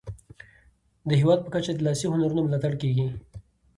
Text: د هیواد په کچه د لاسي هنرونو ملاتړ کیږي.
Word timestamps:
د 1.07 1.09
هیواد 1.19 1.39
په 1.43 1.49
کچه 1.53 1.71
د 1.75 1.79
لاسي 1.87 2.05
هنرونو 2.09 2.45
ملاتړ 2.45 2.73
کیږي. 2.81 3.07